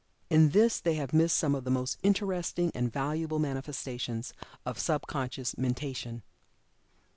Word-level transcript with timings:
In 0.31 0.49
this 0.49 0.79
they 0.79 0.95
have 0.95 1.13
missed 1.13 1.37
some 1.37 1.53
of 1.53 1.63
the 1.63 1.69
most 1.69 1.99
interesting 2.01 2.71
and 2.73 2.91
valuable 2.91 3.37
manifestations 3.37 4.33
of 4.65 4.79
sub 4.79 5.05
conscious 5.05 5.55
mentation. 5.59 6.23